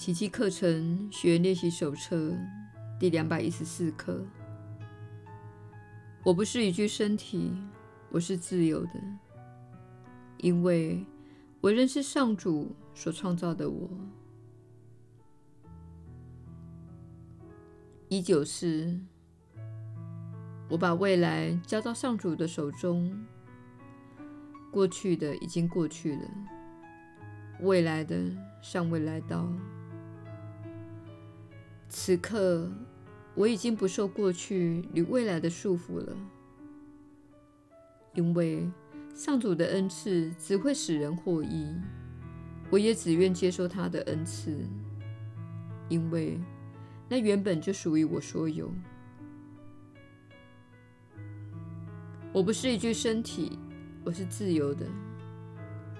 [0.00, 2.34] 奇迹课程学练习手册
[2.98, 4.24] 第两百一十四课。
[6.24, 7.52] 我不是一具身体，
[8.08, 8.92] 我是自由的，
[10.38, 11.04] 因为
[11.60, 13.90] 我认识上主所创造的我。
[18.08, 18.98] 一九四，
[20.70, 23.22] 我把未来交到上主的手中。
[24.70, 26.22] 过去的已经过去了，
[27.60, 28.18] 未来的
[28.62, 29.46] 尚未来到。
[31.90, 32.70] 此刻，
[33.34, 36.16] 我已经不受过去与未来的束缚了，
[38.14, 38.70] 因为
[39.12, 41.66] 上主的恩赐只会使人获益，
[42.70, 44.56] 我也只愿接受他的恩赐，
[45.88, 46.40] 因为
[47.08, 48.72] 那原本就属于我所有。
[52.32, 53.58] 我不是一具身体。
[54.02, 54.86] 我是自由的，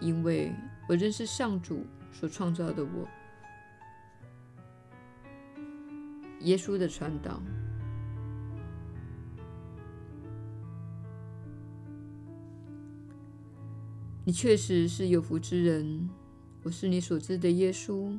[0.00, 0.50] 因为
[0.88, 3.06] 我认识上主所创造的我。
[6.40, 7.40] 耶稣的传导，
[14.24, 16.08] 你确实是有福之人。
[16.62, 18.16] 我是你所知的耶稣。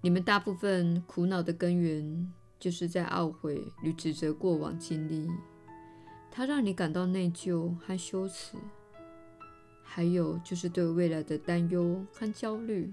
[0.00, 5.28] 你们大部分苦恼的根源，就是在懊悔与指责过往经历。
[6.30, 8.56] 它让你感到内疚和羞耻，
[9.82, 12.92] 还有就是对未来的担忧和焦虑。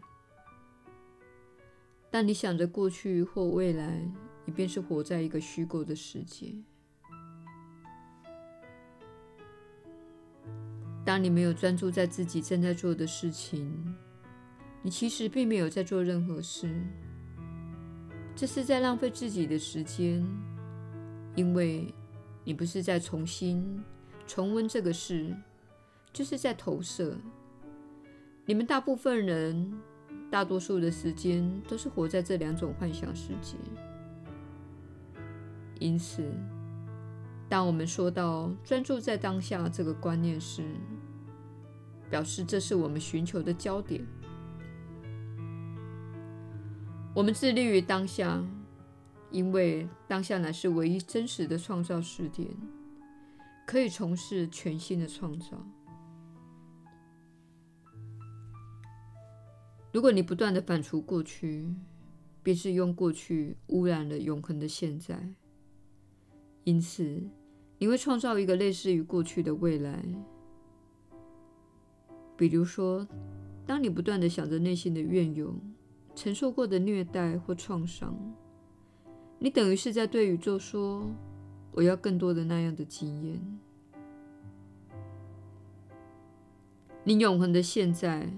[2.15, 4.09] 当你想着过去或未来，
[4.45, 6.55] 你便是活在一个虚构的世界。
[11.03, 13.69] 当你没有专注在自己正在做的事情，
[14.81, 16.73] 你其实并没有在做任何事，
[18.33, 20.25] 这是在浪费自己的时间，
[21.35, 21.93] 因为。
[22.45, 23.83] 你不是在重新
[24.25, 25.35] 重温这个事，
[26.13, 27.17] 就是在投射。
[28.45, 29.73] 你们大部分人，
[30.29, 33.55] 大多数的时间都是活在这两种幻想世界。
[35.79, 36.23] 因此，
[37.47, 40.63] 当我们说到专注在当下这个观念时，
[42.09, 44.05] 表示这是我们寻求的焦点。
[47.13, 48.43] 我们致力于当下。
[49.31, 52.47] 因为当下乃是唯一真实的创造时点，
[53.67, 55.61] 可以从事全新的创造。
[59.95, 61.73] 如果你不断地反刍过去，
[62.43, 65.33] 便是用过去污染了永恒的现在。
[66.65, 67.23] 因此，
[67.77, 70.03] 你会创造一个类似于过去的未来。
[72.35, 73.07] 比如说，
[73.65, 75.55] 当你不断地想着内心的怨尤、
[76.13, 78.13] 承受过的虐待或创伤。
[79.39, 81.09] 你等于是在对宇宙说
[81.71, 83.41] ：“我要更多的那样的经验。”
[87.05, 88.29] 你永恒的现在，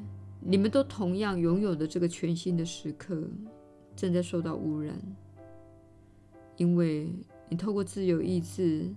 [0.50, 3.22] 你们都同样拥有的这个全新的时刻，
[3.97, 4.97] 正在受到污染，
[6.56, 7.12] 因为
[7.50, 8.90] 你透过自由意志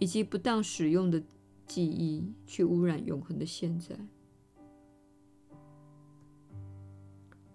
[0.00, 1.22] 以及不当使用的
[1.64, 3.96] 记忆去污染永恒的现在。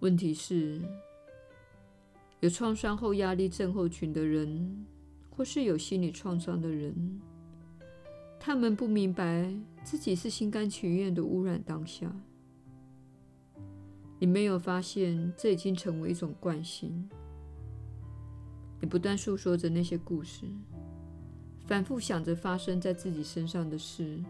[0.00, 0.80] 问题是，
[2.40, 4.86] 有创伤后压力症候群的人，
[5.28, 7.20] 或是有心理创伤的人，
[8.40, 9.54] 他们不明白
[9.84, 12.10] 自己是心甘情愿的污染当下。
[14.22, 17.10] 你没有发现这已经成为一种惯性？
[18.80, 20.46] 你不断诉说着那些故事，
[21.66, 24.22] 反复想着发生在自己身上的事，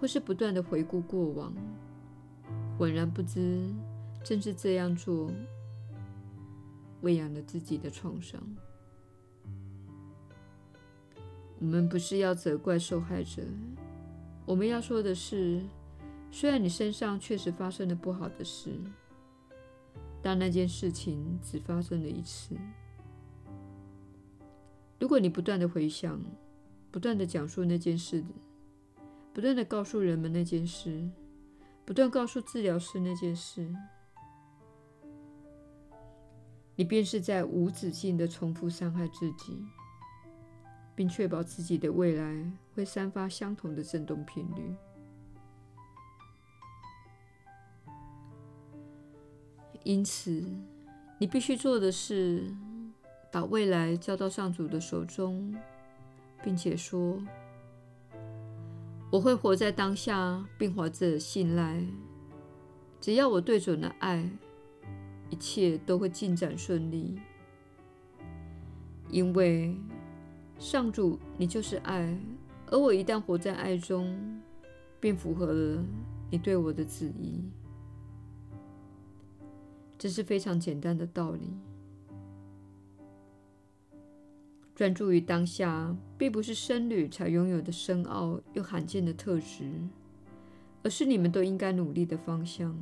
[0.00, 1.54] 或是不断的回顾过往，
[2.76, 3.72] 浑然不知
[4.24, 5.30] 正是这样做。
[7.02, 8.42] 喂养了自己的创伤。
[11.60, 13.42] 我们不是要责怪受害者，
[14.44, 15.62] 我们要说的是，
[16.34, 18.80] 虽然你身上确实发生了不好的事，
[20.22, 22.56] 但那件事情只发生了一次。
[24.98, 26.20] 如果你不断的回想，
[26.90, 28.24] 不断的讲述那件事，
[29.34, 31.06] 不断的告诉人们那件事，
[31.84, 33.70] 不断告诉治疗师那件事。
[36.74, 39.62] 你便是在无止境地重复伤害自己，
[40.94, 44.74] 并确保自己的未来会散发相同的振动频率。
[49.84, 50.44] 因此，
[51.18, 52.44] 你必须做的是
[53.30, 55.54] 把未来交到上主的手中，
[56.42, 57.18] 并且说
[59.10, 61.84] ：“我会活在当下，并怀着信赖，
[63.00, 64.30] 只要我对准了爱。”
[65.30, 67.18] 一切都会进展顺利，
[69.08, 69.74] 因为
[70.58, 72.14] 上主，你就是爱，
[72.66, 74.14] 而我一旦活在爱中，
[75.00, 75.82] 便符合了
[76.30, 77.42] 你对我的旨意。
[80.02, 81.48] 这是非常简单的道理。
[84.74, 89.70] 专注于当下，并不是僧侣才拥有的深奥又罕见的特质，
[90.82, 92.76] 而是你们都应该努力的方向。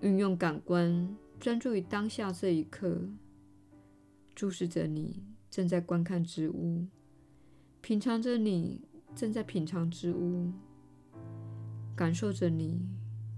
[0.00, 3.08] 运用感官，专注于当下这一刻，
[4.34, 6.88] 注视着你正在观看之物，
[7.80, 8.80] 品尝着你
[9.14, 10.50] 正在品尝之物，
[11.94, 12.84] 感受着你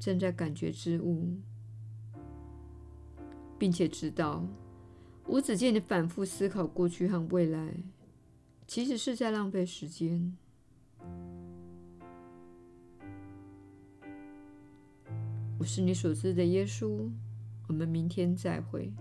[0.00, 1.36] 正在感觉之物，
[3.58, 4.44] 并且知道。
[5.26, 7.74] 无止境的反复思考过去和未来，
[8.66, 10.36] 其实是在浪费时间。
[15.58, 17.10] 我是你所知的耶稣，
[17.66, 18.92] 我们明天再会。